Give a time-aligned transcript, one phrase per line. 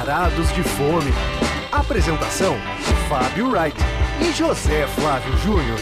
[0.00, 1.12] Varados de Fome.
[1.70, 2.56] Apresentação:
[3.06, 3.76] Fábio Wright
[4.26, 5.78] e José Flávio Júnior.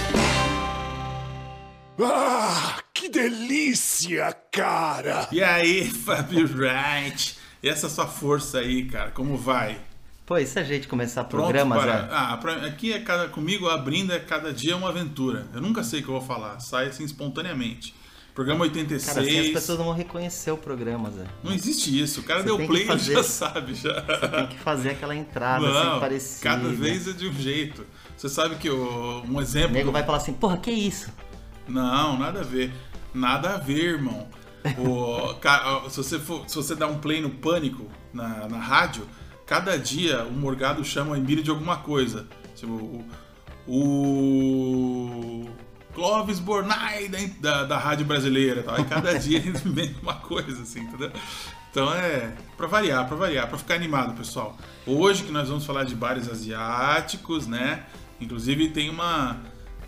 [2.02, 5.28] Ah, que delícia, cara!
[5.30, 7.38] E aí, Fábio Wright?
[7.62, 9.78] E essa sua força aí, cara, como vai?
[10.26, 12.02] Pô, e se a gente começar Pronto programas, para...
[12.02, 12.08] né?
[12.10, 12.54] Ah, pra...
[12.66, 13.28] aqui é cada...
[13.28, 15.46] comigo abrindo é cada dia uma aventura.
[15.54, 17.94] Eu nunca sei o que eu vou falar, sai assim espontaneamente.
[18.38, 19.04] Programa 86.
[19.16, 21.24] Cara, assim as pessoas não vão reconhecer o programa, Zé.
[21.42, 22.20] Não existe isso.
[22.20, 24.00] O cara Você deu play fazer- já sabe, já.
[24.00, 26.40] Tem que fazer aquela entrada assim Não, parecida.
[26.44, 27.84] cada vez é de um jeito.
[28.16, 29.24] Você sabe que o...
[29.28, 29.72] um O exemplo.
[29.72, 31.10] nego do- vai falar assim, porra, que isso?
[31.66, 32.72] Não, nada a ver.
[33.12, 34.28] Nada a ver, irmão.
[34.78, 35.34] O,
[35.90, 39.04] se, você for, se você dar um play no Pânico na, na rádio,
[39.46, 42.28] cada dia o Morgado chama o Emílio de alguma coisa.
[42.54, 43.04] Tipo, o,
[43.66, 44.57] o
[45.98, 48.60] Clóvis Bornai da, da, da rádio brasileira.
[48.60, 48.76] e Tal.
[48.76, 51.10] Aí cada dia ele inventa uma coisa, assim, entendeu?
[51.70, 54.56] Então é pra variar, pra variar, pra ficar animado, pessoal.
[54.86, 57.82] Hoje que nós vamos falar de bares asiáticos, né?
[58.20, 59.36] Inclusive tem uma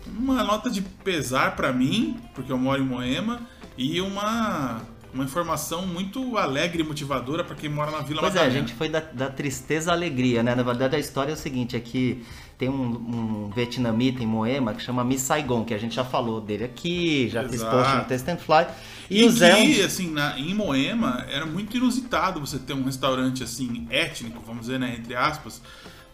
[0.05, 3.41] uma nota de pesar pra mim, porque eu moro em Moema,
[3.77, 4.81] e uma
[5.13, 8.59] uma informação muito alegre e motivadora pra quem mora na Vila Pois é, a Madalena.
[8.67, 10.55] gente foi da, da tristeza à alegria, né?
[10.55, 12.23] Na verdade, a história é o seguinte, é que
[12.61, 16.39] tem um, um vietnamita em Moema que chama Miss Saigon, que a gente já falou
[16.39, 17.75] dele aqui, já fez Exato.
[17.75, 18.67] post no Test and Fly.
[19.09, 19.55] E, E, o Zé...
[19.55, 24.61] que, assim, na- em Moema, era muito inusitado você ter um restaurante, assim, étnico, vamos
[24.67, 25.59] dizer, né, entre aspas,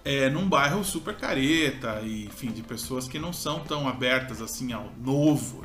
[0.06, 4.72] é, num bairro super careta, e, enfim, de pessoas que não são tão abertas, assim,
[4.72, 5.64] ao novo.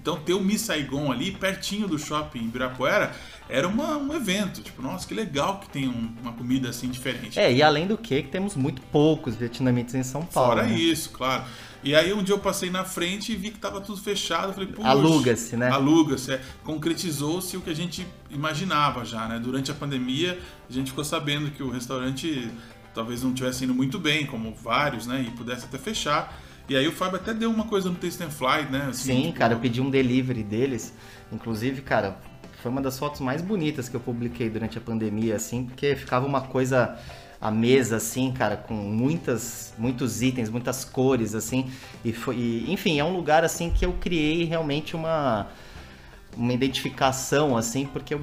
[0.00, 3.12] Então, ter o Miss Saigon ali, pertinho do shopping em Ibirapuera,
[3.50, 4.62] era uma- um evento.
[4.62, 7.38] Tipo, nossa, que legal que tem um- uma comida, assim, diferente.
[7.38, 10.50] É, e além do que, que temos muito poucos vietnamitas em São Paulo.
[10.50, 10.74] Fora né?
[10.78, 11.44] isso, claro.
[11.82, 14.52] E aí um dia eu passei na frente e vi que tava tudo fechado.
[14.52, 14.86] Falei, puxa.
[14.88, 15.70] Aluga-se, né?
[15.70, 16.32] Aluga-se.
[16.32, 16.40] É.
[16.62, 19.38] Concretizou-se o que a gente imaginava já, né?
[19.38, 22.50] Durante a pandemia, a gente ficou sabendo que o restaurante
[22.94, 25.24] talvez não estivesse indo muito bem, como vários, né?
[25.26, 26.38] E pudesse até fechar.
[26.68, 28.86] E aí o Fábio até deu uma coisa no Taste and Fly, né?
[28.90, 30.94] Assim, Sim, tipo, cara, eu pedi um delivery deles.
[31.32, 32.20] Inclusive, cara,
[32.60, 36.26] foi uma das fotos mais bonitas que eu publiquei durante a pandemia, assim, porque ficava
[36.26, 36.98] uma coisa
[37.40, 41.70] à mesa, assim, cara, com muitas, muitos itens, muitas cores, assim.
[42.04, 45.48] E foi, e, enfim, é um lugar assim que eu criei realmente uma,
[46.36, 48.18] uma identificação, assim, porque é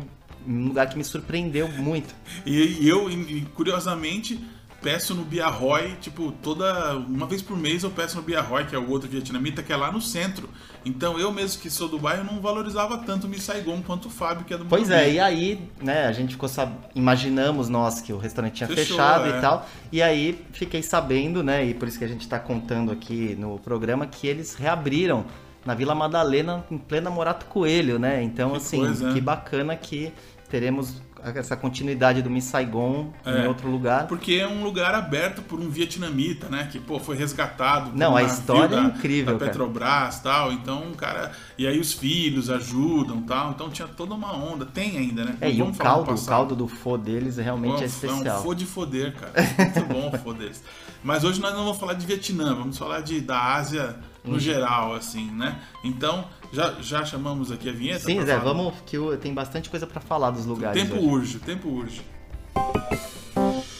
[0.47, 2.13] um lugar que me surpreendeu muito.
[2.45, 4.39] E, e eu, e, curiosamente,
[4.81, 6.95] peço no Biarroy, tipo, toda.
[6.97, 9.77] Uma vez por mês eu peço no Biarroy, que é o outro vietnamita, que é
[9.77, 10.49] lá no centro.
[10.85, 14.11] Então eu mesmo que sou do bairro não valorizava tanto o Miss Saigon quanto o
[14.11, 16.71] Fábio, que é do Pois é, e aí, né, a gente ficou sab...
[16.95, 19.37] imaginamos nós que o restaurante tinha Fechou, fechado é.
[19.37, 19.67] e tal.
[19.91, 23.59] E aí fiquei sabendo, né, e por isso que a gente tá contando aqui no
[23.59, 25.25] programa que eles reabriram
[25.65, 28.23] na Vila Madalena em plena Morato Coelho, né?
[28.23, 30.13] Então, Que assim, coisa, que bacana que
[30.49, 31.01] teremos
[31.35, 33.43] essa continuidade do Miss Saigon É.
[33.43, 34.07] em outro lugar.
[34.07, 36.67] Porque é um lugar aberto por um vietnamita, né?
[36.71, 37.91] Que, pô, foi resgatado.
[37.95, 39.45] Não, um a história é incrível, Da.
[39.45, 40.51] Petrobras tal.
[40.51, 41.31] Então, cara.
[41.57, 43.51] E aí os filhos ajudam tal.
[43.51, 44.65] Então tinha toda uma onda.
[44.65, 45.35] Tem ainda, né?
[45.41, 48.39] É, Não e o caldo, o caldo do fô deles realmente é É especial.
[48.39, 49.33] um fô de foder, cara.
[49.57, 50.63] Muito bom o fô deles.
[51.03, 54.39] Mas hoje nós não vamos falar de Vietnã, vamos falar de, da Ásia no Uhum.
[54.39, 55.59] geral, assim, né?
[55.83, 57.99] Então, já, já chamamos aqui a vinheta?
[58.01, 58.53] Sim, Zé, falar?
[58.53, 60.81] vamos que tem bastante coisa pra falar dos lugares.
[60.81, 61.07] tempo hoje.
[61.07, 62.01] urge, o tempo urge.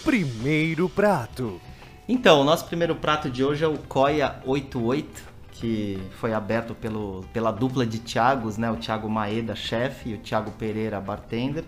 [0.03, 1.59] Primeiro prato.
[2.07, 7.25] Então, o nosso primeiro prato de hoje é o Coia 88, que foi aberto pelo,
[7.33, 8.71] pela dupla de Thiagos, né?
[8.71, 11.65] O Thiago Maeda, chefe, e o Thiago Pereira, bartender.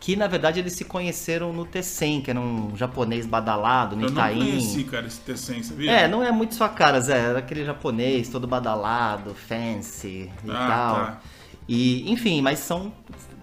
[0.00, 4.10] Que na verdade eles se conheceram no Tessen, que era um japonês badalado, no Eu
[4.10, 4.38] não Itaim.
[4.38, 5.90] conheci, cara, esse Tessen, sabia?
[5.90, 7.18] É, não é muito sua cara, Zé.
[7.18, 10.96] Era aquele japonês todo badalado, fancy e Ah, tal.
[10.96, 11.20] tá.
[11.68, 12.92] E, enfim, mas são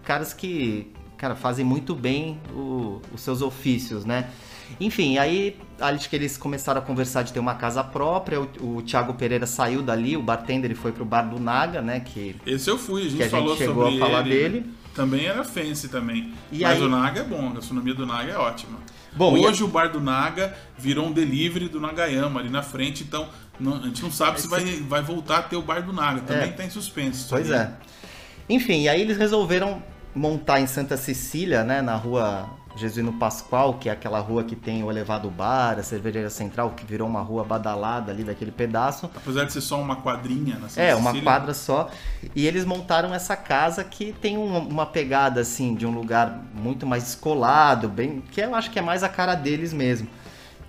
[0.04, 4.30] caras que, cara, fazem muito bem o- os seus ofícios, né?
[4.80, 8.42] Enfim, aí acho que eles começaram a conversar de ter uma casa própria.
[8.42, 12.00] O, o Thiago Pereira saiu dali, o bartender ele foi pro bar do Naga, né?
[12.00, 14.30] Que, Esse eu fui, a gente que a falou gente chegou sobre a falar ele.
[14.30, 14.66] dele.
[14.96, 16.34] Também era fancy também.
[16.52, 18.80] E Mas aí- o Naga é bom, a gastronomia do Naga é ótima.
[19.14, 23.04] Bom, e Hoje o bar do Naga virou um delivery do Nagayama ali na frente,
[23.04, 25.94] então não- a gente não sabe se vai, vai voltar a ter o bar do
[25.94, 26.22] Naga.
[26.22, 26.52] Também É.
[26.52, 27.28] tá em suspenso.
[27.30, 27.60] Pois aí.
[27.60, 27.72] é.
[28.50, 29.82] Enfim, aí eles resolveram
[30.14, 34.84] montar em Santa Cecília, né, na rua Jesuíno Pascoal, que é aquela rua que tem
[34.84, 39.10] o elevado bar, a cervejaria central, que virou uma rua badalada ali daquele pedaço.
[39.16, 41.90] Apesar de ser só uma quadrinha na Santa É, uma quadra só.
[42.36, 46.86] E eles montaram essa casa que tem um- uma pegada, assim, de um lugar muito
[46.86, 50.08] mais descolado, bem, que eu acho que é mais a cara deles mesmo.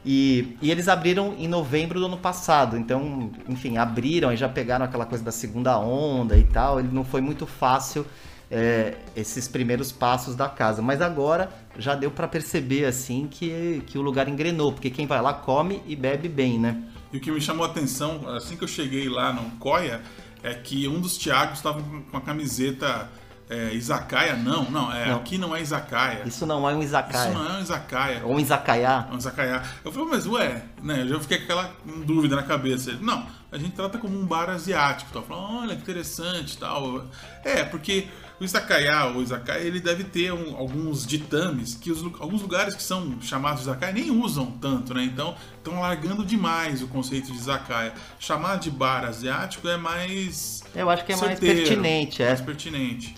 [0.09, 2.77] E, e eles abriram em novembro do ano passado.
[2.79, 6.79] Então, enfim, abriram e já pegaram aquela coisa da segunda onda e tal.
[6.79, 8.07] Ele não foi muito fácil
[8.51, 10.81] é, esses primeiros passos da casa.
[10.83, 15.21] Mas agora já deu para perceber assim que, que o lugar engrenou, porque quem vai
[15.21, 16.83] lá come e bebe bem, né?
[17.13, 20.03] E o que me chamou a atenção, assim que eu cheguei lá no Coia,
[20.43, 23.09] é que um dos Thiagos estava com a camiseta
[23.49, 24.37] é, Izakaya.
[24.37, 25.17] Não, não, é, Não.
[25.17, 26.23] aqui não é Izakaya.
[26.27, 27.31] Isso não é um izakaya.
[27.31, 28.23] Isso não é um Izakaya.
[28.25, 29.07] Ou um izakaya.
[29.09, 29.63] É um Izakaya.
[29.85, 31.03] Eu falei, mas ué, né?
[31.03, 31.73] Eu já fiquei com aquela
[32.05, 32.91] dúvida na cabeça.
[32.91, 35.13] Ele, não, a gente trata como um bar asiático.
[35.13, 35.23] Tal.
[35.23, 37.05] Eu falei, olha que interessante e tal.
[37.45, 38.09] É, porque
[38.41, 42.83] o Izakaya, o Izakaya, ele deve ter um- alguns ditames que os, alguns lugares que
[42.83, 45.05] são chamados de Izakaya nem usam tanto, né?
[45.05, 47.95] Então, estão largando demais o conceito de Izakaya.
[48.19, 50.63] Chamar de bar asiático é mais.
[50.75, 52.29] Eu acho que é mais certeiro, pertinente, é.
[52.29, 53.15] Mais pertinente.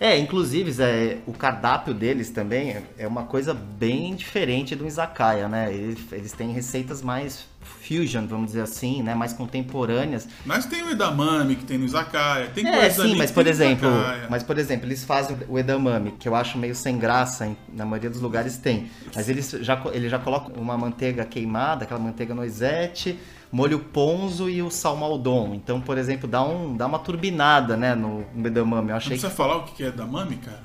[0.00, 5.48] É, inclusive, Zé, o cardápio deles também é- é uma coisa bem diferente do izakaya,
[5.48, 5.72] né?
[5.74, 9.14] Eles, eles têm receitas mais fusion, vamos dizer assim, né?
[9.14, 10.28] Mais contemporâneas.
[10.46, 12.46] Mas tem o edamame que tem no Izakaya.
[12.54, 13.88] Tem É, sim, mas por exemplo,
[14.30, 17.84] mas por exemplo, eles fazem o edamame, que eu acho meio sem graça, em- na
[17.84, 18.88] maioria dos lugares tem.
[19.14, 23.18] Mas eles já ele já colocam uma manteiga queimada, aquela manteiga noisette,
[23.50, 25.54] molho ponzo e o salmaldon.
[25.54, 28.88] Então, por exemplo, dá um dá uma turbinada, né, no, no edamame.
[28.88, 30.62] Eu Não achei precisa que falar o que é edamame, cara?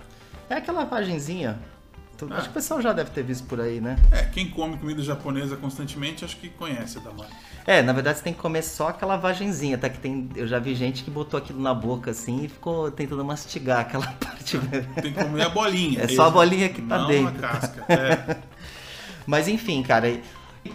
[0.50, 1.58] é aquela vagenzinha.
[2.18, 2.36] Tu- Ah.
[2.38, 3.98] Acho que o pessoal já deve ter visto por aí, né?
[4.12, 7.30] É, quem come comida japonesa constantemente, acho que conhece edamame.
[7.66, 10.30] É, na verdade você tem que comer só aquela vagenzinha, até que tem.
[10.36, 14.06] Eu já vi gente que botou aquilo na boca assim e ficou tentando mastigar aquela
[14.22, 14.60] parte.
[15.02, 16.02] Tem que comer a bolinha.
[16.04, 17.30] É só a bolinha que tá não dentro.
[17.46, 17.86] a casca.
[17.92, 18.38] É.
[19.26, 20.20] Mas enfim, cara.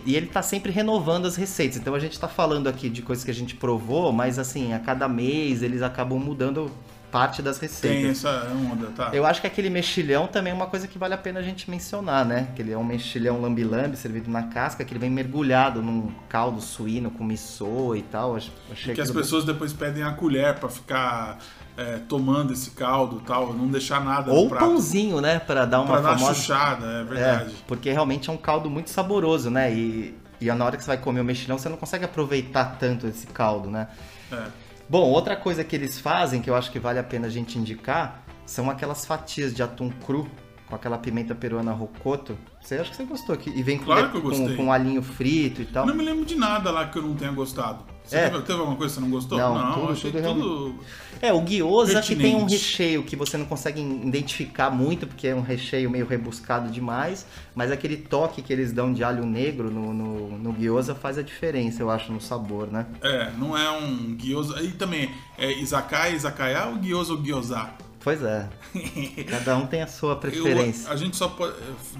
[0.06, 1.76] E- ele tá sempre renovando as receitas.
[1.78, 4.78] Então a gente tá falando aqui de coisas que a gente provou, mas assim, a
[4.78, 6.70] cada mês eles acabam mudando
[7.10, 8.24] parte das Tem receitas.
[8.24, 9.10] essa onda, tá?
[9.12, 11.70] Eu acho que aquele mexilhão também é uma coisa que vale a pena a gente
[11.70, 12.48] mencionar, né?
[12.54, 16.60] Que ele é um mexilhão lambi-lambi servido na casca, que ele vem mergulhado num caldo
[16.60, 18.36] suíno com miso e tal.
[18.36, 21.38] Ach- Achei Que as pessoas depois pedem a colher pra ficar
[21.76, 24.64] é, tomando esse caldo e tal, não deixar nada Ou no prato.
[24.64, 25.38] pãozinho, né?
[25.38, 26.34] Pra dar uma pra dar uma famosa.
[26.34, 27.54] chuchada, é É, verdade.
[27.66, 29.72] porque realmente é um caldo muito saboroso, né?
[29.72, 33.06] E, e na hora que você vai comer o mexilhão, você não consegue aproveitar tanto
[33.06, 33.86] esse caldo, né?
[34.32, 34.67] É.
[34.88, 37.58] Bom, outra coisa que eles fazem, que eu acho que vale a pena a gente
[37.58, 40.28] indicar, são aquelas fatias de atum cru
[40.66, 42.36] com aquela pimenta peruana rocoto.
[42.60, 43.36] Você acha que você gostou?
[43.36, 44.56] Que- E vem com, Claro com, gostei.
[44.56, 45.86] com alinho frito e tal.
[45.86, 47.84] Não me lembro de nada lá que eu não tenha gostado.
[48.08, 48.30] Você É.
[48.30, 49.36] teve, teve alguma coisa que você não gostou?
[49.38, 50.74] Não, tudo- achei tudo tudo.
[51.20, 55.34] É, o gyoza que tem um recheio que você não consegue identificar muito, porque é
[55.34, 59.92] um recheio meio rebuscado demais, mas aquele toque que eles dão de alho negro no,
[59.92, 62.86] no, no gyoza faz a diferença, eu acho, no sabor, né?
[63.02, 64.62] É, não é um gyoza.
[64.62, 67.68] E também, é izakaya, izakaya ou gyoza ou gyoza?
[68.00, 68.48] Pois é.
[69.28, 70.88] Cada um tem a sua Eu- preferência.
[70.90, 71.52] a gente só po-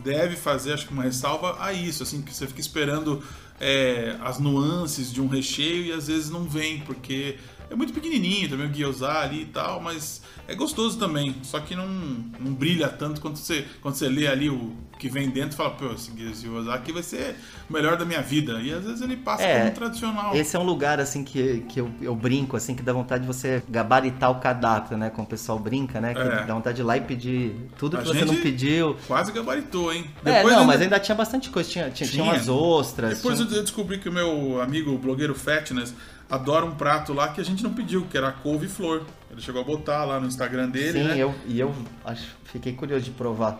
[0.04, 3.22] deve fazer, acho que uma ressalva a isso, assim, que você fica esperando
[3.60, 7.36] é, as nuances de um recheio e às vezes não vem, porque
[7.70, 11.74] é muito pequenininho também o gyoza ali e tal, mas é gostoso também, só que
[11.74, 15.56] não, não brilha tanto quando você, quando você lê ali o que vem dentro e
[15.56, 17.36] fala, pô, esse gyoza aqui vai ser
[17.70, 20.34] o melhor da minha vida, e às vezes ele passa É, como tradicional.
[20.34, 23.26] Esse é um lugar, assim, que, que eu, eu brinco, assim, que dá vontade de
[23.26, 25.10] você gabaritar o cardápio, né?
[25.10, 26.14] Como o pessoal brinca, né?
[26.14, 26.44] Que É.
[26.44, 28.96] dá vontade de ir lá e pedir tudo A que você não pediu.
[29.06, 30.04] Quase gabaritou, hein?
[30.24, 31.68] é, não, ainda- mas ainda tinha bastante coisa.
[31.70, 32.34] Tinha, tinha, tinha Tinha.
[32.34, 33.16] umas ostras.
[33.18, 35.94] Depois tinha- eu descobri que o meu amigo o blogueiro Fatness
[36.28, 39.02] adora um prato lá que a gente não pediu, que era couve-flor.
[39.30, 41.16] Ele chegou a botar lá no Instagram dele, Sim, né?
[41.18, 41.72] eu, e eu
[42.04, 43.58] acho, fiquei curioso de provar.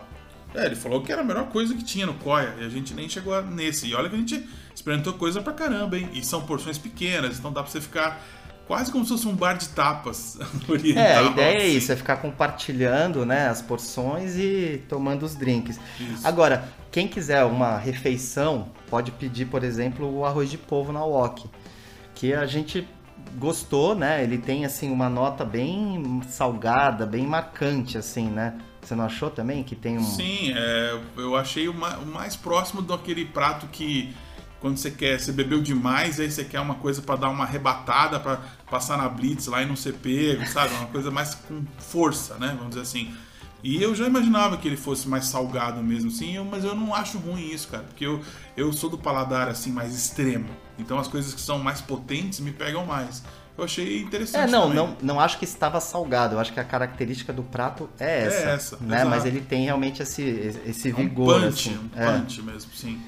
[0.53, 2.93] É, ele falou que era a melhor coisa que tinha no Coia, e a gente
[2.93, 3.87] nem chegou nesse.
[3.87, 6.09] E olha que a gente experimentou coisa pra caramba, hein?
[6.13, 8.21] E são porções pequenas, então dá pra você ficar
[8.67, 10.37] quase como se fosse um bar de tapas
[10.67, 11.03] oriental.
[11.03, 11.77] É, a ideia é assim.
[11.77, 15.79] isso, é ficar compartilhando né, as porções e tomando os drinks.
[15.99, 16.27] Isso.
[16.27, 21.49] Agora, quem quiser uma refeição, pode pedir, por exemplo, o arroz de polvo na wok,
[22.13, 22.87] que a gente
[23.37, 24.23] gostou, né?
[24.23, 28.55] Ele tem assim uma nota bem salgada, bem marcante, assim, né?
[28.81, 32.35] Você não achou também que tem um Sim, é, eu achei o ma- o mais
[32.35, 34.13] próximo daquele prato que
[34.59, 38.19] quando você quer, você bebeu demais, aí você quer uma coisa pra dar uma arrebatada,
[38.19, 38.37] pra
[38.69, 40.73] passar na blitz lá e não ser pego, sabe?
[40.75, 42.49] Uma coisa mais com força, né?
[42.57, 43.13] Vamos dizer assim.
[43.63, 47.17] E eu já imaginava que ele fosse mais salgado mesmo, eu- mas eu não acho
[47.17, 48.21] ruim isso, cara, porque eu,
[48.55, 50.49] eu sou do paladar assim mais extremo.
[50.77, 53.21] Então as coisas que são mais potentes me pegam mais.
[53.59, 54.47] Eu achei interessante.
[54.47, 54.75] É, não, também.
[54.77, 56.35] não, não acho que estava salgado.
[56.35, 58.97] Eu acho que a característica do prato é essa, essa, né?
[58.97, 59.09] exato.
[59.09, 60.21] Mas ele tem realmente esse,
[60.65, 61.89] esse É um vigor, punch, assim.
[61.95, 62.19] um É.
[62.19, 63.01] punch mesmo, sim.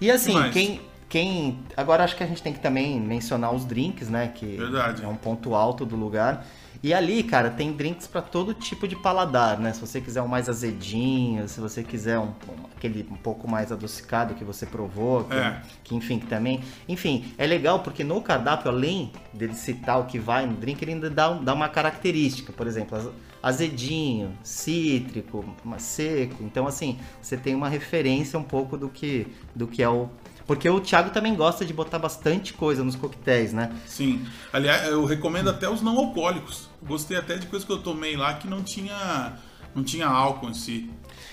[0.00, 0.52] E assim, mais?
[0.52, 1.60] quem quem.
[1.76, 4.28] Agora acho que a gente tem que também mencionar os drinks, né?
[4.34, 5.04] Que Verdade.
[5.04, 6.44] é um ponto alto do lugar.
[6.82, 9.72] E ali, cara, tem drinks pra todo tipo de paladar, né?
[9.72, 13.72] Se você quiser um mais azedinho, se você quiser um, um- aquele um pouco mais
[13.72, 15.62] adocicado que você provou, que, É.
[15.82, 16.60] que, enfim, que também.
[16.88, 20.92] Enfim, é legal porque no cardápio, além dele citar o que vai no drink, ele
[20.92, 22.52] ainda dá, dá uma característica.
[22.52, 23.08] Por exemplo, az-
[23.42, 25.44] azedinho, cítrico,
[25.78, 26.42] seco.
[26.42, 30.08] Então, assim, você tem uma referência um pouco do que, do que é o.
[30.46, 33.72] Porque o Thiago também gosta de botar bastante coisa nos coquetéis, né?
[33.86, 34.24] Sim.
[34.52, 36.68] Aliás, eu recomendo até os não alcoólicos.
[36.82, 39.32] Gostei até de coisa que eu tomei lá que não tinha,
[39.74, 40.88] não tinha álcool em si.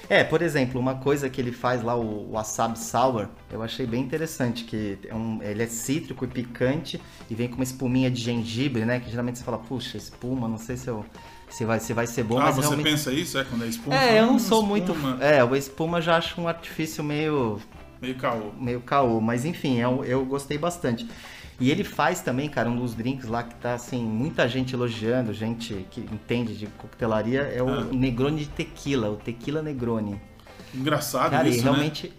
[0.10, 4.02] É, por exemplo, uma coisa que ele faz lá, o wasabi sour, eu achei bem
[4.02, 8.20] interessante, que é um- ele é cítrico e picante e vem com uma espuminha de
[8.22, 9.00] gengibre, né?
[9.00, 11.06] Que geralmente você fala, puxa, espuma, não sei se, eu,
[11.50, 12.84] se, vai, se vai ser bom, ah, mas você realmente...
[12.90, 13.38] pensa isso?
[13.38, 13.96] É quando é espuma?
[13.96, 14.92] É, eu não Hum, sou muito...
[14.92, 15.24] espuma.
[15.24, 17.60] É, o espuma eu já acho um artifício meio,
[18.04, 18.52] Meio caô.
[18.60, 21.08] meio caô, mas enfim, eu, eu gostei bastante.
[21.58, 25.34] E ele faz também, cara, um dos drinks lá que tá, assim, muita gente elogiando,
[25.34, 27.84] gente que entende de coquetelaria, é o Ah.
[27.94, 30.20] Negroni de tequila, o tequila Negroni.
[30.76, 31.72] Engraçado Cara, isso, e né?
[31.72, 32.12] realmente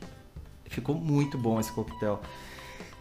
[0.71, 2.19] ficou muito bom esse coquetel.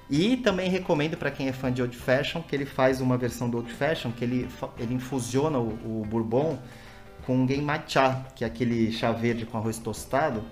[0.09, 3.49] E também recomendo para quem é fã de Old Fashion que ele faz uma versão
[3.49, 6.59] do Old Fashion que ele, ele infusiona o, o bourbon
[7.25, 10.43] com game matcha, que é aquele chá verde com arroz tostado,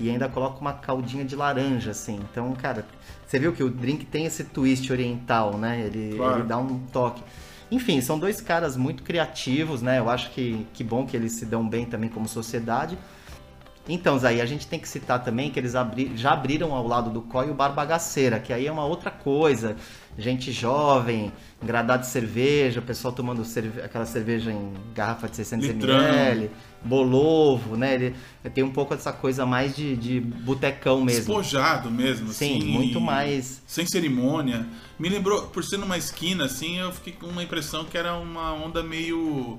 [0.00, 2.20] e ainda coloca uma caldinha de laranja, assim.
[2.30, 2.84] Então, cara,
[3.26, 5.80] você viu que o drink tem esse twist oriental, né?
[5.86, 6.38] Ele, Claro.
[6.40, 7.22] ele dá um toque.
[7.70, 9.98] Enfim, são dois caras muito criativos, né?
[9.98, 12.98] Eu acho que, que bom que eles se dão bem também como sociedade.
[13.92, 17.10] Então, Zay, a gente tem que citar também que eles abri- já abriram ao lado
[17.10, 19.74] do COI o Bar Bagaceira, que aí é uma outra coisa.
[20.16, 21.32] Gente jovem,
[21.62, 25.98] engradado de cerveja, o pessoal tomando cerve- aquela cerveja em garrafa de 600 Litrão.
[25.98, 26.50] ml,
[26.84, 27.94] bolovo, né?
[27.94, 28.14] Ele
[28.54, 31.20] tem um pouco dessa coisa mais de, de botecão mesmo.
[31.26, 32.68] Despojado mesmo, Sim, assim.
[32.70, 33.62] muito mais.
[33.66, 34.66] Sem cerimônia.
[34.98, 38.52] Me lembrou, por ser numa esquina, assim, eu fiquei com uma impressão que era uma
[38.52, 39.58] onda meio.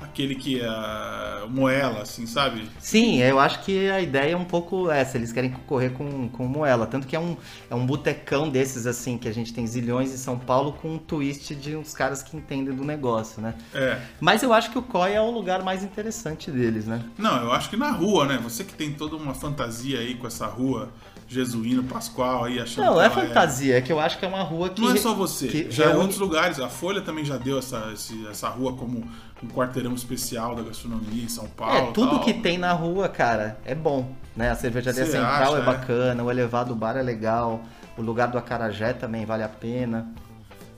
[0.00, 1.46] Aquele que é.
[1.48, 2.68] moela, assim, sabe?
[2.78, 6.46] Sim, eu acho que a ideia é um pouco essa, eles querem concorrer com, com
[6.46, 6.86] Moela.
[6.86, 7.36] Tanto que é um,
[7.68, 10.98] é um botecão desses, assim, que a gente tem zilhões em São Paulo com um
[10.98, 13.54] twist de uns caras que entendem do negócio, né?
[13.74, 14.00] É.
[14.20, 17.04] Mas eu acho que o COI é o lugar mais interessante deles, né?
[17.18, 18.38] Não, eu acho que na rua, né?
[18.42, 20.90] Você que tem toda uma fantasia aí com essa rua
[21.30, 24.28] Jesuíno Pascoal aí achando Não, que é ela fantasia, é que eu acho que é
[24.28, 24.80] uma rua que.
[24.80, 26.58] Não é só você, que já em reúne- outros lugares.
[26.58, 29.04] A Folha também já deu essa, esse- essa rua como
[29.42, 31.76] um quarteirão especial da gastronomia em São Paulo.
[31.76, 32.20] É, tudo tal.
[32.24, 34.50] que tem na rua, cara, é bom, né?
[34.50, 35.64] A cervejaria Você central acha, é é?
[35.64, 37.62] bacana, o elevado bar é legal,
[37.96, 40.08] o lugar do acarajé também vale a pena.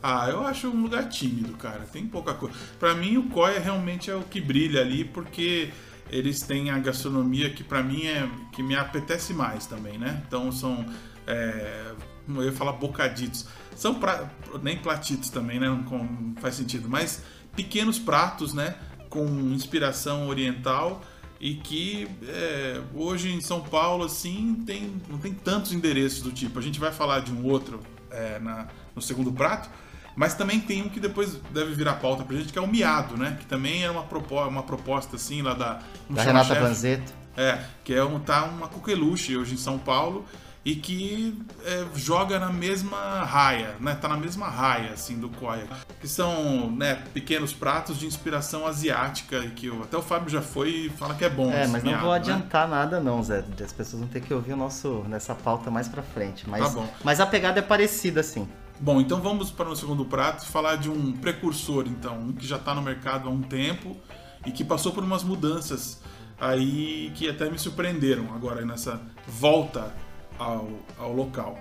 [0.02, 1.80] Ah, eu acho um lugar tímido, cara.
[1.90, 2.54] Tem pouca coisa.
[2.78, 5.71] Pra mim, o Coia realmente é o que brilha ali, porque
[6.12, 10.23] eles têm a gastronomia que pra mim é que me apetece mais também, né?
[10.26, 10.85] Então são,
[11.26, 11.92] é,
[12.28, 14.31] eu ia falar bocaditos, são pra,
[14.62, 15.69] nem platitos também, né?
[15.69, 17.23] Não faz sentido, mas
[17.57, 18.76] pequenos pratos, né?
[19.09, 21.02] Com inspiração oriental
[21.40, 26.59] e que é, hoje em São Paulo assim tem não tem tantos endereços do tipo.
[26.59, 29.69] A gente vai falar de um outro é, na- no segundo prato,
[30.16, 33.16] mas também tem um que depois deve virar pauta pra gente, que é o miado,
[33.16, 33.37] né?
[33.40, 35.78] Que também é uma, propo uma proposta assim lá da,
[36.11, 36.54] Da Renata.
[36.54, 37.12] Vanzeto.
[37.37, 40.25] É, que é um, tá uma coqueluche hoje em São Paulo
[40.64, 43.97] e que é, joga na mesma raia, né?
[44.00, 45.66] Tá na mesma raia, assim, do Koya.
[46.00, 50.40] Que são, né, pequenos pratos de inspiração asiática e que eu- até o Fábio já
[50.42, 51.50] foi e fala que é bom.
[51.50, 52.19] É, mas não miado, vou né?
[52.19, 53.42] adiantar nada não, Zé.
[53.64, 56.49] As pessoas vão ter que ouvir o nosso nessa pauta mais pra frente.
[56.49, 56.87] Mas, Tá bom.
[57.02, 58.47] mas a pegada é parecida, assim.
[58.81, 62.47] Bom, então vamos para o segundo prato e falar de um precursor, então, um que
[62.47, 63.97] já está no mercado há um tempo
[64.45, 66.00] e que passou por umas mudanças
[66.41, 69.95] aí que até me surpreenderam agora nessa volta
[70.38, 71.59] ao, ao local.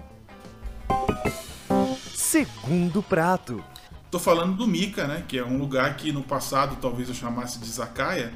[2.14, 3.64] Segundo prato.
[4.10, 5.24] Tô falando do Mika, né?
[5.28, 8.34] Que é um lugar que no passado talvez eu chamasse de Izakaya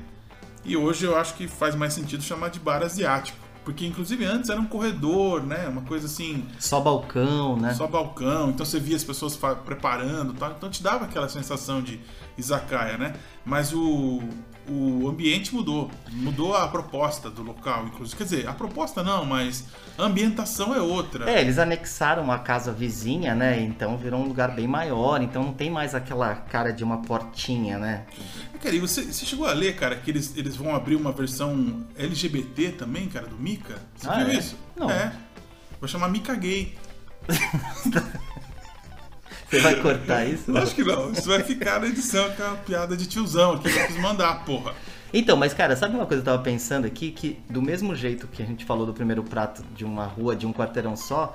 [0.64, 3.45] e hoje eu acho que faz mais sentido chamar de bar asiático.
[3.66, 5.68] Porque inclusive antes era um corredor, né?
[5.68, 7.74] Uma coisa assim, Só balcão, né?
[7.74, 11.82] só balcão, então você via as pessoas preparando, e tal, então te dava aquela sensação
[11.82, 12.00] de
[12.38, 13.16] izakaya, né?
[13.44, 14.22] Mas o,
[14.68, 18.18] o ambiente mudou, mudou a proposta do local, inclusive.
[18.18, 19.66] Quer dizer, a proposta não, mas
[19.98, 21.30] a ambientação é outra.
[21.30, 23.62] É, eles anexaram uma casa vizinha, né?
[23.62, 25.22] Então virou um lugar bem maior.
[25.22, 28.06] Então não tem mais aquela cara de uma portinha, né?
[28.62, 31.86] Cara, e você, você chegou a ler, cara, que eles, eles vão abrir uma versão
[31.98, 33.76] LGBT também, cara, do Mika?
[33.96, 34.36] Você Ah, viu é?
[34.38, 34.58] isso?
[34.76, 34.90] Não.
[34.90, 35.12] É.
[35.80, 36.74] Vai chamar Mika Gay.
[39.56, 40.58] Você vai cortar isso?
[40.58, 41.12] Acho que não.
[41.12, 43.70] Isso vai ficar na edição, que é uma piada de tiozão aqui.
[43.70, 44.74] Eu quis mandar, porra.
[45.14, 47.12] Então, mas cara, sabe uma coisa que eu tava pensando aqui?
[47.12, 50.46] Que do mesmo jeito que a gente falou do primeiro prato de uma rua, de
[50.46, 51.34] um quarteirão só,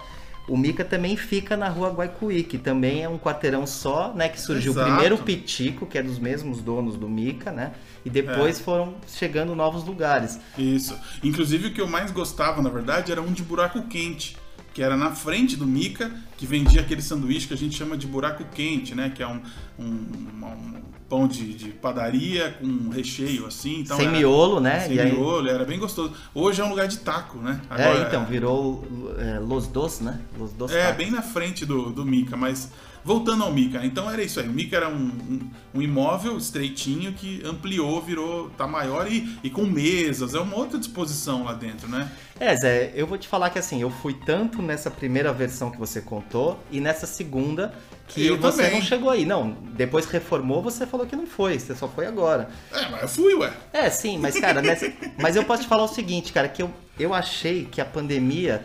[0.49, 4.29] o Mica também fica na rua Guaicuí, que também é um quarteirão só, né?
[4.29, 4.87] Que surgiu Exato.
[4.91, 7.73] primeiro o Pitico, que é dos mesmos donos do Mica, né?
[8.05, 8.63] E depois É.
[8.63, 10.39] foram chegando novos lugares.
[10.59, 10.99] Isso.
[11.23, 14.37] Inclusive o que eu mais gostava, na verdade, era um de buraco quente.
[14.73, 18.07] Que era na frente do Mica, que vendia aquele sanduíche que a gente chama de
[18.07, 19.11] buraco quente, né?
[19.15, 19.41] Que é um,
[19.79, 23.81] um, um pão de, de padaria com recheio, assim.
[23.81, 24.81] Então Sem era- miolo, né?
[24.81, 26.13] Sem e aí, miolo, era bem gostoso.
[26.33, 27.61] Hoje é um lugar de taco, né?
[27.77, 28.87] É, então, virou
[29.19, 30.21] é, Los Dos, né?
[30.39, 30.97] Los Dos É, Tacos.
[30.99, 32.71] bem na frente do, do Mica, mas
[33.05, 34.49] voltando ao Mica, então era isso aí.
[34.49, 39.51] O Mica era um, um, um imóvel estreitinho que ampliou, virou, tá maior e, e
[39.51, 42.11] com mesas, é uma outra disposição lá dentro, né?
[42.39, 45.79] É, Zé, eu vou te falar que assim, eu fui tanto nessa primeira versão que
[45.79, 47.73] você contou e nessa segunda
[48.09, 48.73] que Eu você também.
[48.81, 49.25] não chegou aí.
[49.25, 52.49] Não, depois que reformou, você falou que não foi, você só foi agora.
[52.73, 53.53] É, mas eu fui, ué.
[53.73, 56.71] É, sim, mas cara, nessa- mas eu posso te falar o seguinte, cara, que eu,
[56.99, 58.65] eu achei que a pandemia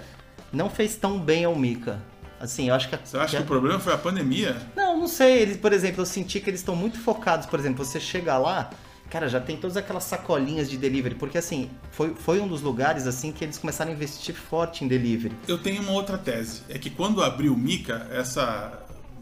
[0.51, 2.01] não fez tão bem ao Mica.
[2.45, 4.55] Assim, eu acho que a, Você acha que que a- o problema foi a pandemia?
[4.75, 5.41] Não, não sei.
[5.41, 7.45] Eles, por exemplo, eu senti que eles estão muito focados.
[7.45, 8.69] Por exemplo, você chega lá,
[9.09, 11.15] cara, já tem todas aquelas sacolinhas de delivery.
[11.15, 14.87] Porque assim, foi, foi um dos lugares assim que eles começaram a investir forte em
[14.87, 15.35] delivery.
[15.47, 16.61] Eu tenho uma outra tese.
[16.69, 18.71] É que quando abriu o Mica, essa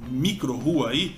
[0.09, 1.17] micro rua aí,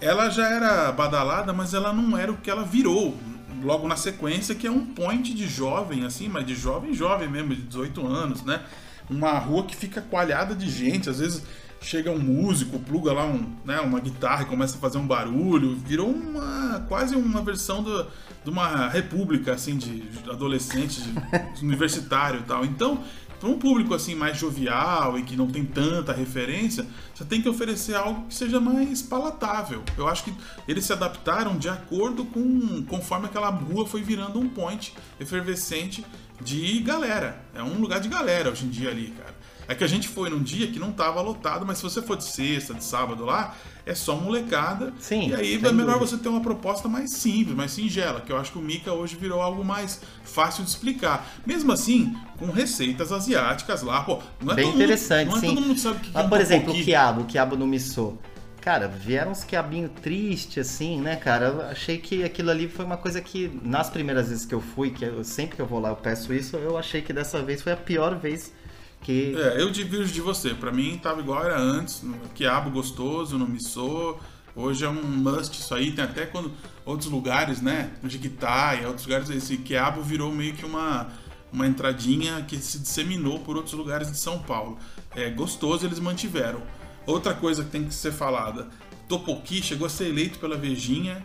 [0.00, 3.16] ela já era badalada, mas ela não era o que ela virou.
[3.62, 7.56] Logo na sequência, que é um point de jovem, assim, mas de jovem, jovem mesmo,
[7.56, 8.60] de 18 anos, né?
[9.08, 11.42] Uma rua que fica coalhada de gente, às vezes
[11.80, 15.76] chega um músico, pluga lá um, né, uma guitarra e começa a fazer um barulho.
[15.76, 18.06] Virou uma quase uma versão do,
[18.44, 22.64] de uma república, assim, de adolescente, de universitário e tal.
[22.64, 23.02] Então,
[23.38, 26.84] para um público assim mais jovial e que não tem tanta referência,
[27.14, 29.84] você tem que oferecer algo que seja mais palatável.
[29.96, 30.34] Eu acho que
[30.66, 36.04] eles se adaptaram de acordo com conforme aquela rua foi virando um point efervescente
[36.40, 37.40] de galera.
[37.54, 39.36] É um lugar de galera hoje em dia ali, cara.
[39.70, 42.16] É que a gente foi num dia que não tava lotado, mas se você for
[42.16, 43.54] de sexta, de sábado lá,
[43.84, 44.94] é só molecada.
[44.98, 45.98] Sim, E aí é melhor dúvida.
[45.98, 49.14] você ter uma proposta mais simples, mais singela, que eu acho que o Mika hoje
[49.16, 51.28] virou algo mais fácil de explicar.
[51.44, 55.40] Mesmo assim, com receitas asiáticas lá, pô, não é Bem todo mundo- interessante, não é
[55.40, 55.54] sim.
[55.54, 57.56] todo mundo sabe o que, que é Mas, um por exemplo, o quiabo, o quiabo
[57.56, 58.14] no missô.
[58.68, 61.46] Cara, vieram uns quiabinho triste, assim, né, cara?
[61.46, 64.90] Eu achei que aquilo ali foi uma coisa que, nas primeiras vezes que eu fui,
[64.90, 67.62] que eu, sempre que eu vou lá eu peço isso, eu achei que dessa vez
[67.62, 68.52] foi a pior vez
[69.00, 69.34] que.
[69.34, 70.52] É, eu divirjo de você.
[70.52, 72.04] Pra mim tava igual era antes.
[72.34, 74.18] Quiabo gostoso, no missô.
[74.54, 75.90] Hoje é um must isso aí.
[75.92, 76.52] Tem até quando
[76.84, 77.92] outros lugares, né?
[78.02, 81.08] No Jiquitaia, outros lugares, esse quiabo virou meio que uma,
[81.50, 84.76] uma entradinha que se disseminou por outros lugares de São Paulo.
[85.16, 86.60] É gostoso, eles mantiveram.
[87.08, 88.68] Outra coisa que tem que ser falada:
[89.08, 91.24] Topoki chegou a ser eleito pela Vejinha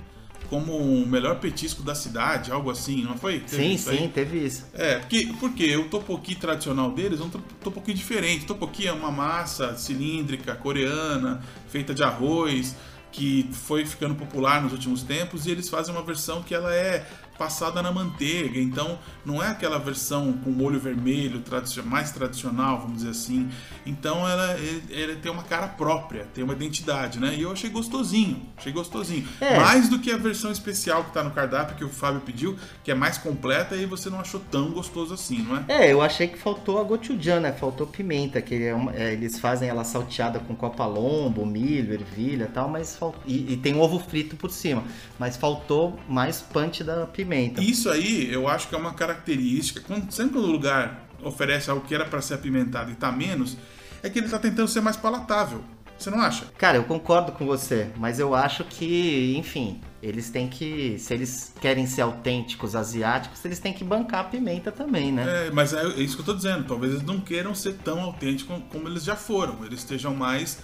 [0.50, 3.39] como o melhor petisco da cidade, algo assim, não foi?
[3.39, 4.65] Teve sim, sim, teve isso.
[4.74, 8.46] É, porque, porque o topoki tradicional deles é um to- topoki diferente.
[8.46, 12.76] Topoki é uma massa cilíndrica, coreana, feita de arroz,
[13.12, 17.08] que foi ficando popular nos últimos tempos, e eles fazem uma versão que ela é
[17.38, 21.41] passada na manteiga, então não é aquela versão com molho vermelho
[21.86, 23.50] mais tradicional, vamos dizer assim.
[23.86, 24.58] Então ela,
[24.89, 27.34] ele tem uma cara própria, tem uma identidade, né?
[27.36, 29.28] E eu achei gostosinho, achei gostosinho.
[29.41, 29.60] É.
[29.60, 32.91] Mais do que a versão especial que tá no cardápio que o Fábio pediu, que
[32.91, 35.65] é mais completa e você não achou tão gostoso assim, não é?
[35.67, 37.52] É, eu achei que faltou a gochujang, né?
[37.52, 42.54] Faltou pimenta, que é uma- é, eles fazem ela salteada com copa-lombo, milho, ervilha e
[42.54, 44.84] tal, mas fal- e, e tem um ovo frito por cima,
[45.19, 47.33] mas faltou mais punch da pimenta.
[47.62, 49.82] Isso aí eu acho que é uma característica.
[49.82, 53.58] Quando, sempre quando o lugar oferece algo que era para ser apimentado e tá menos,
[54.02, 55.63] é que ele tá tentando ser mais palatável.
[55.98, 56.46] Você não acha?
[56.58, 61.54] Cara, eu concordo com você, mas eu acho que, enfim, eles têm que, se eles
[61.62, 65.48] querem ser autênticos asiáticos, eles têm que bancar a pimenta também, né?
[65.48, 66.65] É, mas é isso que eu tô dizendo.
[66.65, 69.63] Talvez eles não queiram ser tão autênticos como eles já foram.
[69.63, 70.60] Eles estejam mais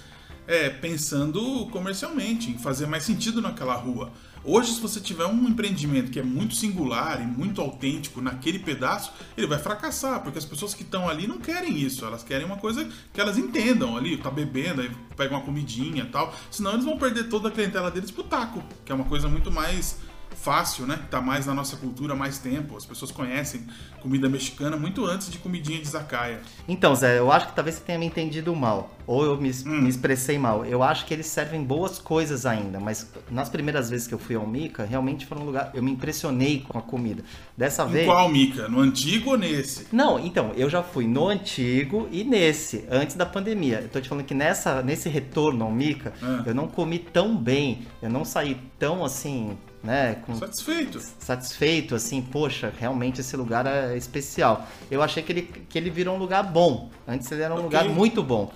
[0.45, 4.11] é, pensando comercialmente, em fazer mais sentido naquela rua.
[4.43, 9.11] Hoje, se você tiver um empreendimento que é muito singular e muito autêntico naquele pedaço,
[9.37, 12.57] ele vai fracassar, porque as pessoas que estão ali não querem isso, elas querem uma
[12.57, 16.97] coisa que elas entendam ali, tá bebendo, aí pega uma comidinha tal, senão eles vão
[16.97, 19.97] perder toda a clientela deles pro taco, que é uma coisa muito mais
[20.41, 20.99] fácil, né?
[21.11, 22.75] Tá mais na nossa cultura há mais tempo.
[22.77, 23.61] As pessoas conhecem
[24.01, 26.39] comida mexicana muito antes de comidinha de zacaia.
[26.67, 29.81] Então, Zé, eu acho que talvez você tenha me entendido mal, ou eu me, Hum.
[29.81, 30.65] me expressei mal.
[30.65, 34.35] Eu acho que eles servem boas coisas ainda, mas nas primeiras vezes que eu fui
[34.35, 35.71] ao Mica, realmente foi um lugar.
[35.73, 37.23] Eu me impressionei com a comida.
[37.57, 38.05] Dessa Em vez.
[38.05, 38.67] qual, Mica?
[38.69, 39.87] No antigo ou nesse?
[39.91, 43.81] Não, então, eu já fui no antigo e nesse, antes da pandemia.
[43.81, 46.43] Eu tô te falando que nessa, nesse retorno ao Mica, Ah.
[46.45, 50.99] eu não comi tão bem, eu não saí tão assim, né, com Satisfeito.
[51.19, 54.67] satisfeito, assim, poxa, realmente esse lugar é especial.
[54.91, 56.89] Eu achei que ele, que ele virou um lugar bom.
[57.07, 57.63] Antes ele era um Ok.
[57.65, 58.51] lugar muito bom.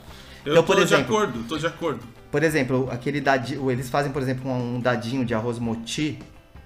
[0.46, 2.02] Eu Então, tô por exemplo- de acordo, tô de acordo.
[2.30, 6.20] Por exemplo, aquele dadinho, eles fazem, por exemplo, um dadinho de arroz moti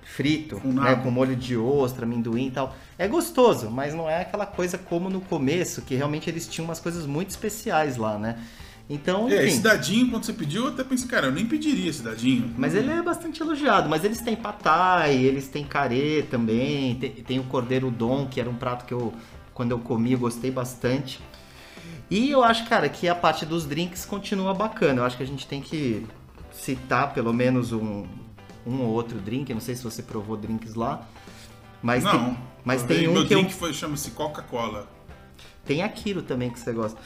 [0.03, 2.73] frito, Com né, com molho de ostra, amendoim e tal.
[2.97, 6.79] É gostoso, mas não é aquela coisa como no começo, que realmente eles tinham umas
[6.79, 8.37] coisas muito especiais lá, né?
[8.89, 9.47] Então, É, enfim.
[9.47, 12.53] esse dadinho, quando você pediu, eu até pensei, cara, eu nem pediria esse dadinho.
[12.57, 13.89] Mas ele é bastante elogiado.
[13.89, 16.95] Mas eles têm patai, eles têm carê também.
[16.95, 19.13] Tem, tem o cordeiro dom, que era um prato que eu,
[19.53, 21.19] quando eu comi, eu gostei bastante.
[22.09, 25.01] E eu acho, cara, que a parte dos drinks continua bacana.
[25.01, 26.05] Eu acho que a gente tem que
[26.53, 28.05] citar pelo menos um,
[28.65, 29.49] um ou outro drink.
[29.49, 31.05] Eu não sei se você provou drinks lá.
[31.83, 34.87] Mas não, tem, mas eu tem um meu que eu, drink foi, chama-se Coca-Cola.
[35.65, 36.97] tem aquilo também que você gosta.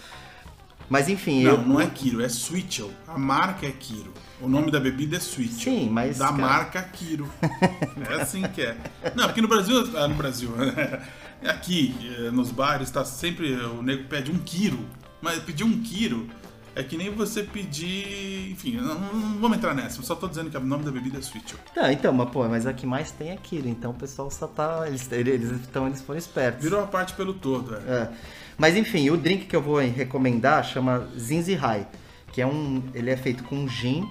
[0.91, 2.91] Mas enfim, Não, eu, não é Kiro, é Switchel.
[3.07, 4.13] A marca é Kiro.
[4.41, 5.73] O nome da bebida é Switchel.
[5.73, 7.31] Sim, mas, Da cara- marca Kiro.
[8.09, 8.75] É assim que é.
[9.15, 9.89] Não, porque no Brasil.
[9.97, 10.51] Ah, no Brasil.
[11.47, 13.53] Aqui, eh, nos bares, tá sempre.
[13.53, 14.79] O nego pede um Kiro.
[15.21, 16.27] Mas pedir um Kiro
[16.75, 18.51] é que nem você pedir.
[18.51, 19.99] Enfim, não, não vamos entrar nessa.
[19.99, 21.59] Eu só tô dizendo que o nome da bebida é Switchel.
[21.73, 23.67] Tá, então, mas pô, mas a que mais tem é aquilo.
[23.67, 24.83] Então o pessoal só tá.
[24.87, 26.63] Eles, eles, então eles foram espertos.
[26.63, 27.79] Virou a parte pelo todo, é.
[27.79, 28.09] É.
[28.57, 31.87] Mas enfim, o drink que eu vou recomendar chama Zinzi High,
[32.31, 34.07] que é um, ele é feito com gin,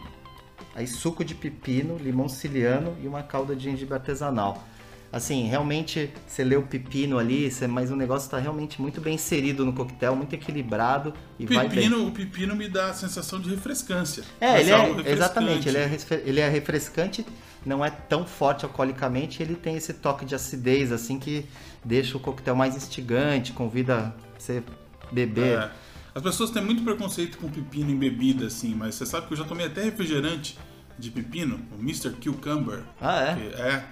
[0.74, 4.66] aí suco de pepino, limão siciliano e uma calda de gengibre artesanal.
[5.12, 9.14] Assim, realmente você lê o pepino ali, você- mas o negócio está realmente muito bem
[9.16, 11.78] inserido no coquetel, muito equilibrado e vai bem.
[11.80, 14.22] Pepino, o pepino me dá a sensação de refrescância.
[14.40, 17.26] É, ele é, exatamente, ele é, ele é refrescante,
[17.66, 21.44] não é tão forte alcoolicamente, ele tem esse toque de acidez, assim, que
[21.84, 24.62] deixa o coquetel mais instigante, convida você
[25.10, 25.58] beber.
[25.58, 25.70] É.
[26.14, 29.38] As pessoas têm muito preconceito com pepino em bebida, assim, mas você sabe que eu
[29.38, 30.56] já tomei até refrigerante
[31.00, 32.10] de pepino, o Mr.
[32.10, 32.82] Cucumber.
[33.00, 33.34] Ah, é?
[33.34, 33.84] que é,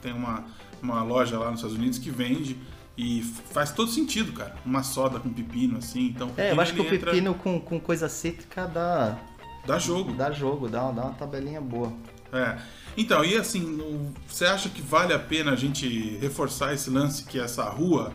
[0.00, 0.44] tem uma,
[0.80, 2.56] uma loja lá nos Estados Unidos que vende
[2.96, 4.54] e faz todo sentido, cara.
[4.64, 6.30] Uma soda com pepino, assim, então...
[6.36, 9.18] É, eu acho que o entra- pepino com, com coisa cítrica dá,
[9.66, 10.12] Dá jogo.
[10.12, 11.92] dá jogo, dá, dá uma tabelinha boa.
[12.32, 12.58] É.
[12.96, 17.38] Então, e assim, você acha que vale a pena a gente reforçar esse lance que
[17.38, 18.12] essa rua,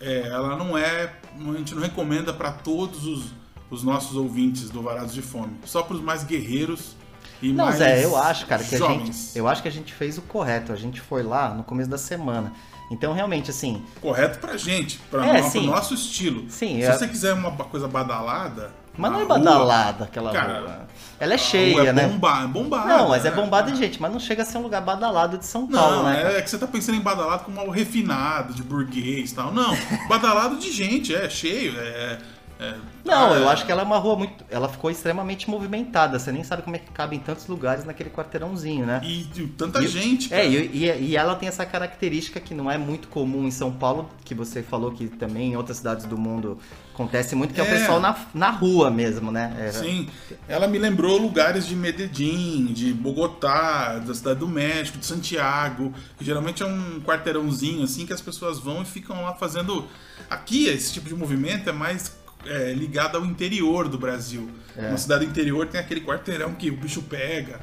[0.00, 3.32] é, ela não é, a gente não recomenda para todos os,
[3.70, 6.96] os nossos ouvintes do Varados de Fome, só para os mais guerreiros
[7.42, 9.06] e Não, Zé, eu acho, cara, que a jovens.
[9.28, 9.38] gente.
[9.38, 10.72] Eu acho que a gente fez o correto.
[10.72, 12.52] A gente foi lá no começo da semana.
[12.90, 16.48] Então, realmente, assim, Correto pra gente, pra É, no, pro nosso estilo.
[16.50, 18.72] Sim, Se é- você quiser uma coisa badalada.
[18.96, 20.88] Mas não é rua, badalada aquela cara, rua.
[21.20, 22.08] Ela é a cheia, rua é né?
[22.08, 22.88] bomba- bombada.
[22.88, 23.36] Não, mas é né?
[23.36, 26.04] bombada de gente, mas não chega a ser um lugar badalado de São Paulo, Não,
[26.04, 26.38] né?
[26.38, 29.52] é que você tá pensando em badalado como algo refinado, de burguês e tal.
[29.52, 29.76] Não,
[30.08, 32.18] badalado de gente, é cheio, é.
[32.60, 34.44] É- Não, é- eu acho que ela é uma rua muito.
[34.50, 36.18] Ela ficou extremamente movimentada.
[36.18, 39.00] Você nem sabe como é que cabe em tantos lugares naquele quarteirãozinho, né?
[39.04, 39.24] E
[39.56, 40.28] tanta E- gente.
[40.28, 40.42] cara.
[40.42, 44.08] É, e, e- ela tem essa característica que não é muito comum em São Paulo,
[44.24, 46.58] que você falou que também em outras cidades do mundo
[46.92, 47.70] acontece muito, que é, o É.
[47.78, 49.54] pessoal na, na rua mesmo, né?
[49.60, 50.08] É, Sim,
[50.48, 56.24] ela me lembrou lugares de Medellín, de Bogotá, da Cidade do México, de Santiago, que
[56.24, 59.86] geralmente é um quarteirãozinho assim que as pessoas vão e ficam lá fazendo.
[60.28, 64.50] Aqui, esse tipo de movimento é mais é, ligado ao interior do Brasil.
[64.76, 64.90] É.
[64.90, 67.60] Na cidade interior tem aquele quarteirão que o bicho pega,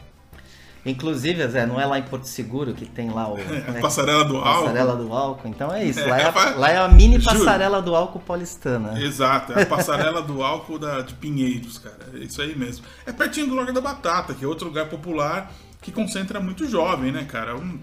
[0.86, 3.38] Inclusive, Zé, não é lá em Porto Seguro que tem lá o.
[3.38, 4.66] a né, passarela do álcool.
[4.66, 5.48] Passarela do álcool.
[5.48, 6.08] Então é isso.
[6.08, 7.40] Lá é, É, a, lá é a mini Juro.
[7.40, 9.02] passarela do álcool paulistana.
[9.02, 11.98] Exato, é a passarela do álcool da, de Pinheiros, cara.
[12.14, 12.86] É isso aí mesmo.
[13.04, 17.12] É pertinho do Largo da Batata, que é outro lugar popular que concentra muito jovem,
[17.12, 17.52] né, cara?
[17.52, 17.80] É um,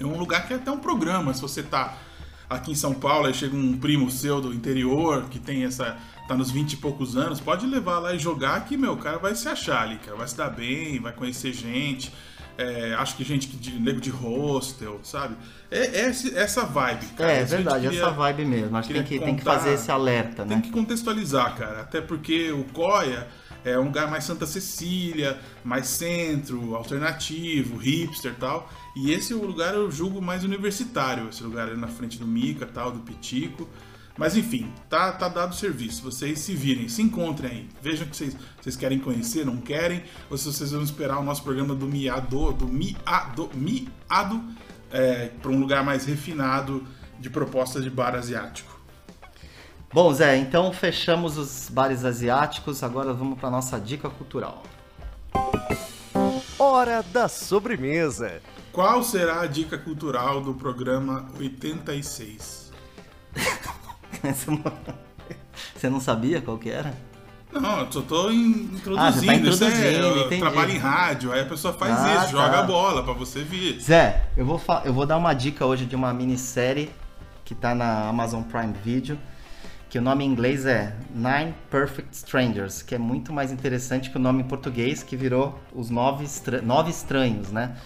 [0.00, 1.32] é um lugar que é até um programa.
[1.32, 1.96] Se você tá
[2.50, 5.96] aqui em São Paulo, aí chega um primo seu do interior que tem essa.
[6.28, 9.18] Tá nos 20 e poucos anos, pode levar lá e jogar que, meu, o cara
[9.18, 10.16] vai se achar ali, cara.
[10.16, 12.12] Vai se dar bem, vai conhecer gente.
[12.58, 15.36] É, acho que gente que de nego de hostel, sabe?
[15.70, 17.32] É, é esse- essa vibe, cara.
[17.32, 18.76] É, é verdade, queria- essa vibe mesmo.
[18.76, 20.62] Acho que tem que, tem que contar- fazer esse alerta, tem né?
[20.62, 21.82] que contextualizar, cara.
[21.82, 23.28] Até porque o Coia
[23.62, 28.72] é um lugar mais Santa Cecília, mais centro, alternativo, hipster e tal.
[28.96, 31.28] E esse é o lugar eu julgo mais universitário.
[31.28, 33.68] Esse lugar ali na frente do Mica, tal, do Pitico.
[34.16, 36.02] Mas enfim, tá, tá dado o serviço.
[36.02, 37.68] Vocês se virem, se encontrem aí.
[37.82, 40.02] Vejam que vocês, vocês querem conhecer, não querem.
[40.30, 44.42] Ou se vocês vão esperar o nosso programa do Miado, do Miado, Miado
[44.90, 46.86] é, para um lugar mais refinado
[47.18, 48.76] de propostas de bar asiático.
[49.92, 52.82] Bom, Zé, então fechamos os bares asiáticos.
[52.82, 54.62] Agora vamos para nossa dica cultural.
[56.58, 58.40] Hora da sobremesa.
[58.72, 62.72] Qual será a dica cultural do programa 86?
[65.74, 66.92] Você não- sabia qual que era?
[67.52, 68.98] Não, eu só tô in- introduzindo.
[68.98, 70.40] Ah, tá Isso é, introduzindo, eu entendi.
[70.42, 72.26] trabalho em rádio, aí a pessoa faz Ah, isso, tá.
[72.44, 73.80] joga a bola pra você vir.
[73.80, 76.90] Zé, eu vou, eu vou dar uma dica hoje de uma minissérie
[77.44, 79.18] que tá na Amazon Prime Video,
[79.88, 84.16] que o nome em inglês é Nine Perfect Strangers, que é muito mais interessante que
[84.16, 87.76] o nome em português, que virou Os Nove, Estra Nove Estranhos, né?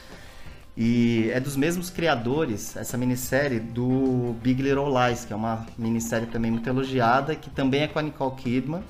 [0.77, 6.27] E é dos mesmos criadores, essa minissérie, do Big Little Lies, que é uma minissérie
[6.27, 8.83] também muito elogiada, que também é com a Nicole Kidman.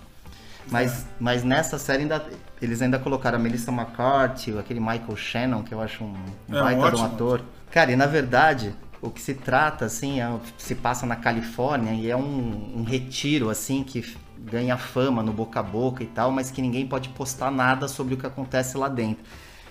[0.71, 1.05] Mas, é.
[1.19, 2.25] mas nessa série ainda,
[2.61, 6.15] eles ainda colocaram a Melissa McCarthy, aquele Michael Shannon, que eu acho um,
[6.49, 7.43] um é, baita um de um ator.
[7.71, 12.11] Cara, e na verdade, o que se trata, assim, é, se passa na Califórnia e
[12.11, 16.51] é um, um retiro, assim, que ganha fama no boca a boca e tal, mas
[16.51, 19.25] que ninguém pode postar nada sobre o que acontece lá dentro.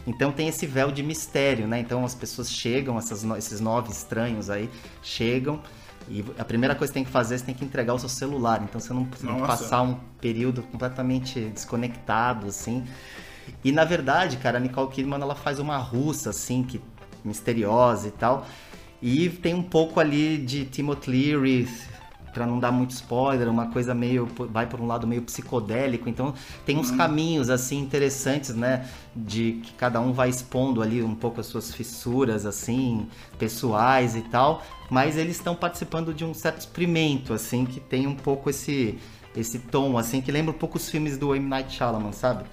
[0.09, 1.79] Então tem esse véu de mistério, né?
[1.79, 4.67] Então as pessoas chegam, essas, esses nove estranhos aí,
[5.03, 5.61] chegam
[6.09, 8.09] e a primeira coisa que tem que fazer é você tem que entregar o seu
[8.09, 8.59] celular.
[8.63, 12.83] Então você não você tem que passar um período completamente desconectado, assim.
[13.63, 16.81] E na verdade, cara, a Nicole Kidman ela faz uma russa, assim, que
[17.23, 18.47] misteriosa e tal.
[19.01, 21.69] E tem um pouco ali de Timothy Leary,
[22.39, 26.33] para não dar muito spoiler, uma coisa meio vai por um lado meio psicodélico, então
[26.65, 26.95] tem uns uhum.
[26.95, 31.73] caminhos assim interessantes, né, de que cada um vai expondo ali um pouco as suas
[31.73, 37.81] fissuras assim, pessoais e tal, mas eles estão participando de um certo experimento assim que
[37.81, 38.97] tem um pouco esse
[39.35, 42.45] esse tom assim que lembra um pouco os filmes do M Night Shyamalan, sabe?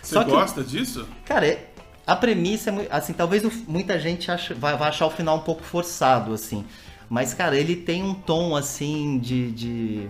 [0.00, 1.04] Você Só gosta que, disso?
[1.24, 1.68] Cara, é,
[2.06, 5.64] a premissa é assim, talvez muita gente ache, vai, vai achar o final um pouco
[5.64, 6.64] forçado assim.
[7.08, 10.08] Mas, cara, ele tem um tom, assim, de, de,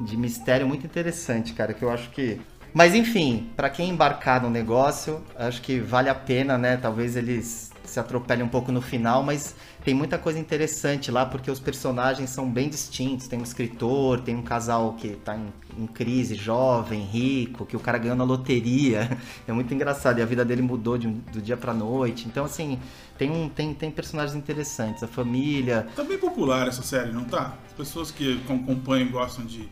[0.00, 2.40] de mistério muito interessante, cara, que eu acho que.
[2.72, 6.76] Mas, enfim, para quem embarcar no negócio, acho que vale a pena, né?
[6.76, 11.50] Talvez eles se atropelem um pouco no final, mas tem muita coisa interessante lá, porque
[11.50, 13.28] os personagens são bem distintos.
[13.28, 17.80] Tem um escritor, tem um casal que tá em, em crise, jovem, rico, que o
[17.80, 19.08] cara ganhou na loteria.
[19.46, 22.26] É muito engraçado, e a vida dele mudou de, do dia pra noite.
[22.26, 22.78] Então, assim,
[23.16, 25.02] tem, um, tem, tem personagens interessantes.
[25.02, 25.86] A família.
[25.94, 27.54] Tá bem popular essa série, não tá?
[27.66, 29.68] As pessoas que acompanham gostam de.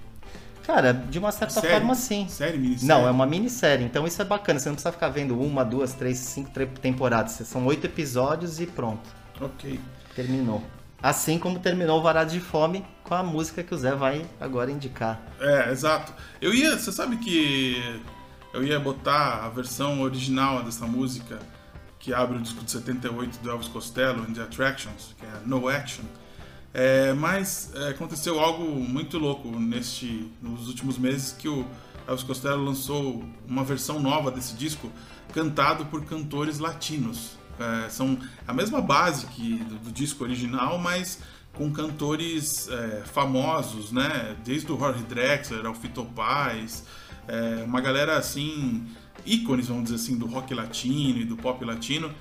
[0.66, 1.74] Cara, de uma certa série?
[1.74, 2.26] forma, sim.
[2.28, 2.88] Série, minissérie?
[2.88, 3.84] Não, é uma minissérie.
[3.84, 4.58] Então isso é bacana.
[4.58, 6.50] Você não precisa ficar vendo uma, duas, três, cinco
[6.80, 7.32] temporadas.
[7.32, 9.08] São oito episódios e pronto.
[9.40, 9.78] Ok.
[10.16, 10.62] Terminou.
[11.02, 14.70] Assim como terminou o Varado de Fome com a música que o Zé vai agora
[14.70, 15.20] indicar.
[15.38, 16.14] É, exato.
[16.40, 16.78] Eu ia.
[16.78, 18.02] Você sabe que
[18.54, 21.38] eu ia botar a versão original dessa música
[21.98, 25.68] que abre o disco de 78 do Elvis Costello, In The Attractions, que é No
[25.68, 26.04] Action.
[26.74, 31.64] É, mas é, aconteceu algo muito louco neste, nos últimos meses que o
[32.06, 34.90] Elvis Costello lançou uma versão nova desse disco
[35.32, 37.38] cantado por cantores latinos.
[37.58, 41.20] É, são a mesma base que do, do disco original, mas
[41.52, 44.36] com cantores é, famosos, né?
[44.44, 46.84] Desde o Jorge Drexler ao Fito Paz,
[47.28, 48.84] é, uma galera assim
[49.24, 52.12] ícones, vamos dizer assim, do rock latino e do pop latino.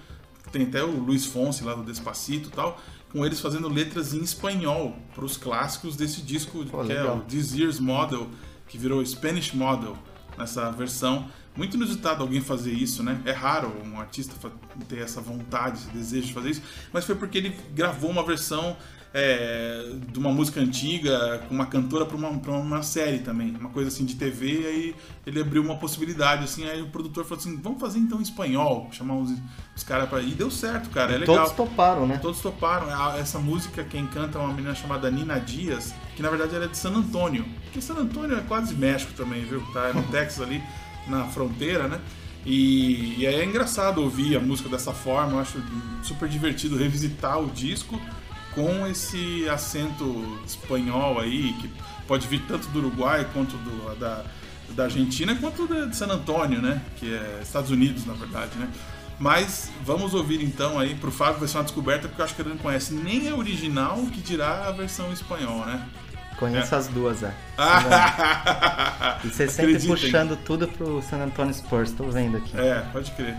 [0.51, 2.79] Tem até o Luiz Fonsi lá do Despacito e tal,
[3.13, 7.17] com eles fazendo letras em espanhol para os clássicos desse disco, Pô, que é legal.
[7.17, 8.27] é o This Year's Model,
[8.67, 9.95] que virou Spanish Model
[10.37, 11.29] nessa versão.
[11.55, 13.21] Muito inusitado alguém fazer isso, né?
[13.23, 14.33] É raro um artista
[14.89, 18.75] ter essa vontade, esse desejo de fazer isso, mas foi porque ele gravou uma versão
[19.13, 23.89] é, de uma música antiga com uma cantora para uma, uma série também, uma coisa
[23.89, 24.95] assim de TV, e aí
[25.27, 28.89] ele abriu uma possibilidade, assim, aí o produtor falou assim, vamos fazer então em espanhol,
[28.91, 29.31] chamar os,
[29.75, 31.35] os caras para E deu certo, cara, é legal.
[31.35, 32.17] Todos toparam, né?
[32.17, 32.87] Todos toparam.
[33.15, 36.67] Essa música, quem canta é uma menina chamada Nina Dias, que na verdade ela é
[36.67, 39.61] de San Antônio, porque San Antônio é quase México também, viu?
[39.73, 40.63] Tá é no Texas ali,
[41.07, 41.99] na fronteira, né?
[42.45, 45.63] E, e é engraçado ouvir a música dessa forma, eu acho
[46.01, 48.01] super divertido revisitar o disco
[48.55, 51.69] com esse acento espanhol aí, que
[52.07, 54.23] pode vir tanto do Uruguai quanto do, da,
[54.69, 56.81] da Argentina, quanto de San Antônio, né?
[56.97, 58.67] Que é Estados Unidos, na verdade, né?
[59.19, 62.41] Mas vamos ouvir então aí, pro Fábio vai ser uma descoberta, porque eu acho que
[62.41, 65.87] ele não conhece nem a original, que dirá a versão em espanhol, né?
[66.37, 66.77] Conheço é.
[66.77, 67.33] as duas, é.
[69.23, 69.95] e você sempre Acreditem.
[69.95, 72.57] puxando tudo pro San Antonio Spurs, tô vendo aqui.
[72.57, 73.35] É, pode crer.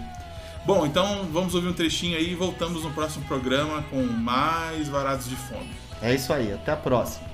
[0.66, 5.28] Bom, então vamos ouvir um trechinho aí e voltamos no próximo programa com mais Varados
[5.28, 5.68] de Fome.
[6.00, 7.33] É isso aí, até a próxima.